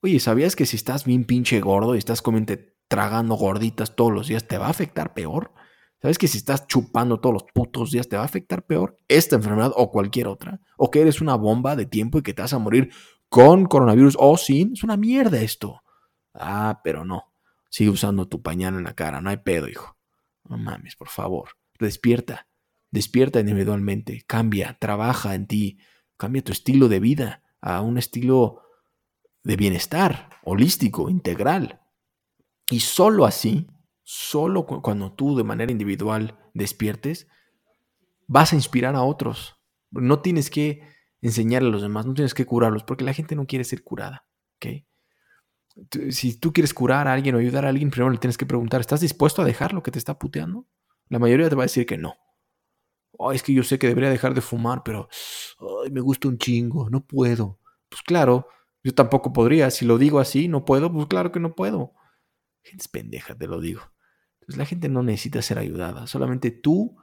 [0.01, 2.55] Oye, ¿sabías que si estás bien pinche gordo y estás comiendo,
[2.89, 5.53] tragando gorditas todos los días, te va a afectar peor?
[6.01, 9.37] ¿Sabes que si estás chupando todos los putos días te va a afectar peor esta
[9.37, 10.63] enfermedad o cualquier otra?
[10.79, 12.93] ¿O que eres una bomba de tiempo y que te vas a morir
[13.29, 14.73] con coronavirus o sin?
[14.73, 15.83] Es una mierda esto.
[16.39, 17.33] Ah, pero no.
[17.71, 19.97] Sigue usando tu pañal en la cara, no hay pedo, hijo.
[20.45, 21.51] No mames, por favor.
[21.79, 22.49] Despierta.
[22.91, 24.25] Despierta individualmente.
[24.27, 25.79] Cambia, trabaja en ti.
[26.17, 28.63] Cambia tu estilo de vida a un estilo
[29.45, 31.83] de bienestar, holístico, integral.
[32.71, 33.67] Y solo así
[34.11, 37.29] solo cuando tú de manera individual despiertes,
[38.27, 39.59] vas a inspirar a otros.
[39.91, 40.81] No tienes que
[41.21, 44.27] enseñarle a los demás, no tienes que curarlos, porque la gente no quiere ser curada.
[46.11, 48.81] Si tú quieres curar a alguien o ayudar a alguien, primero le tienes que preguntar,
[48.81, 50.67] ¿estás dispuesto a dejar lo que te está puteando?
[51.09, 52.15] La mayoría te va a decir que no.
[53.33, 55.09] es que yo sé que debería dejar de fumar, pero
[55.91, 57.61] me gusta un chingo, no puedo.
[57.89, 58.49] Pues claro,
[58.83, 59.71] yo tampoco podría.
[59.71, 61.95] Si lo digo así, no puedo, pues claro que no puedo.
[62.63, 63.83] Gente es pendeja, te lo digo.
[64.45, 66.07] Pues la gente no necesita ser ayudada.
[66.07, 66.97] Solamente tú,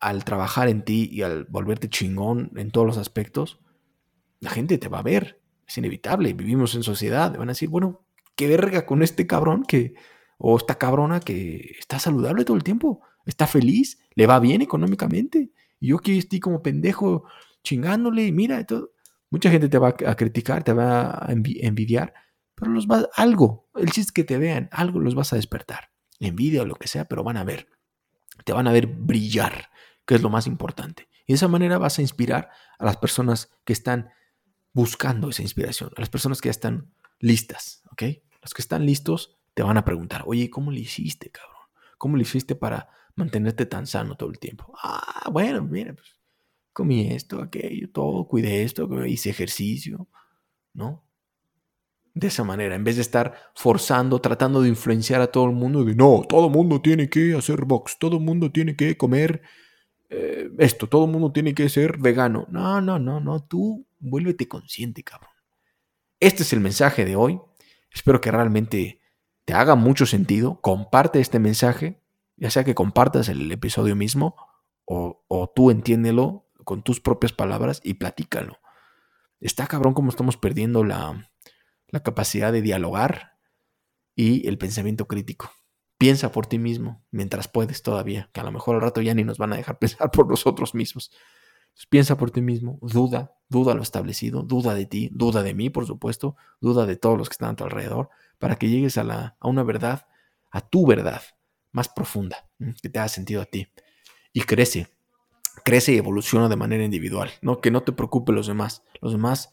[0.00, 3.60] al trabajar en ti y al volverte chingón en todos los aspectos,
[4.40, 5.40] la gente te va a ver.
[5.66, 6.32] Es inevitable.
[6.32, 7.36] Vivimos en sociedad.
[7.36, 8.06] Van a decir, bueno,
[8.36, 9.94] qué verga con este cabrón que,
[10.38, 13.02] o esta cabrona que está saludable todo el tiempo.
[13.26, 15.50] Está feliz, le va bien económicamente.
[15.80, 17.24] Y yo aquí estoy como pendejo
[17.62, 18.92] chingándole y mira, todo.
[19.30, 22.12] mucha gente te va a criticar, te va a envidiar,
[22.54, 25.94] pero los va, algo, el chiste es que te vean, algo los vas a despertar
[26.20, 27.68] envidia o lo que sea, pero van a ver,
[28.44, 29.70] te van a ver brillar,
[30.06, 31.08] que es lo más importante.
[31.26, 34.10] Y de esa manera vas a inspirar a las personas que están
[34.74, 38.02] buscando esa inspiración, a las personas que ya están listas, ¿ok?
[38.42, 41.54] Los que están listos te van a preguntar, oye, ¿cómo le hiciste, cabrón?
[41.96, 44.74] ¿Cómo le hiciste para mantenerte tan sano todo el tiempo?
[44.82, 46.20] Ah, bueno, mira, pues
[46.72, 50.08] comí esto, aquello, todo, cuidé esto, hice ejercicio,
[50.74, 51.04] ¿no?
[52.14, 55.84] de esa manera, en vez de estar forzando, tratando de influenciar a todo el mundo
[55.84, 59.42] de no, todo el mundo tiene que hacer box, todo el mundo tiene que comer
[60.10, 62.46] eh, esto, todo el mundo tiene que ser vegano.
[62.50, 65.30] No, no, no, no, tú vuélvete consciente, cabrón.
[66.20, 67.40] Este es el mensaje de hoy.
[67.92, 69.00] Espero que realmente
[69.44, 70.60] te haga mucho sentido.
[70.60, 72.00] Comparte este mensaje,
[72.36, 74.36] ya sea que compartas el episodio mismo
[74.86, 78.58] o, tú entiéndelo con tus propias palabras y platícalo.
[79.40, 81.30] Está cabrón como estamos perdiendo la,
[81.88, 83.38] la capacidad de dialogar
[84.14, 85.50] y el pensamiento crítico.
[85.98, 89.24] Piensa por ti mismo mientras puedes todavía, que a lo mejor al rato ya ni
[89.24, 91.10] nos van a dejar pensar por nosotros mismos.
[91.88, 95.86] Piensa por ti mismo, duda, duda lo establecido, duda de ti, duda de mí, por
[95.86, 99.36] supuesto, duda de todos los que están a tu alrededor, para que llegues a, la,
[99.40, 100.06] a una verdad,
[100.50, 101.22] a tu verdad
[101.72, 102.48] más profunda,
[102.80, 103.68] que te haga sentido a ti.
[104.32, 104.88] Y crece,
[105.64, 107.60] crece y evoluciona de manera individual, ¿no?
[107.60, 108.82] Que no te preocupe los demás.
[109.00, 109.52] Los demás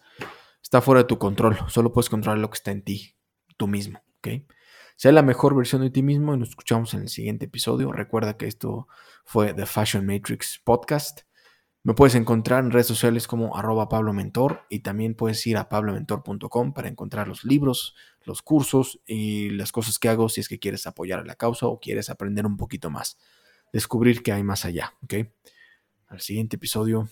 [0.62, 1.58] está fuera de tu control.
[1.68, 3.16] Solo puedes controlar lo que está en ti,
[3.58, 4.04] tú mismo.
[4.18, 4.44] ¿ok?
[4.96, 7.92] Sea la mejor versión de ti mismo y nos escuchamos en el siguiente episodio.
[7.92, 8.88] Recuerda que esto
[9.26, 11.22] fue The Fashion Matrix Podcast.
[11.84, 15.68] Me puedes encontrar en redes sociales como arroba Pablo Mentor y también puedes ir a
[15.68, 20.60] pablomentor.com para encontrar los libros, los cursos y las cosas que hago si es que
[20.60, 23.18] quieres apoyar a la causa o quieres aprender un poquito más.
[23.74, 25.14] Descubrir que hay más allá, ¿ok?
[26.10, 27.10] Al siguiente episodio,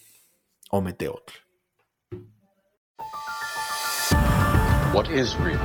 [0.70, 1.36] omete otro.
[4.94, 5.58] What is real?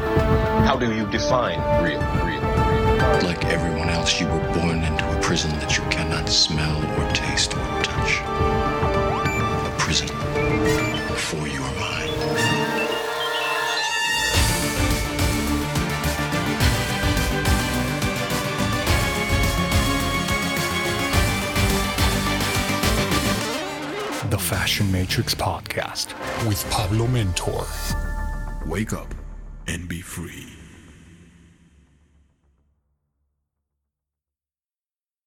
[0.67, 3.23] How do you define real, real, real?
[3.23, 7.55] Like everyone else, you were born into a prison that you cannot smell or taste
[7.55, 8.64] or touch.
[9.95, 10.09] Prison
[11.15, 12.11] for your mind.
[24.31, 26.09] The Fashion Matrix Podcast
[26.49, 27.65] with Pablo Mentor.
[28.67, 29.15] Wake up
[29.69, 30.64] and be free.